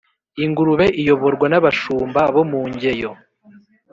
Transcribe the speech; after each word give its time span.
Ingurube 0.43 0.85
iyoborwa 1.01 1.45
n'abashumba 1.49 2.21
bo 2.33 2.43
mu 2.51 2.61
Ngeyo 2.71 3.11